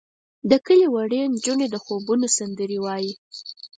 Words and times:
د 0.49 0.51
کلي 0.65 0.87
وړې 0.93 1.21
نجونې 1.33 1.67
د 1.69 1.75
خوبونو 1.83 2.27
سندرې 2.37 2.77
وایې. 2.85 3.13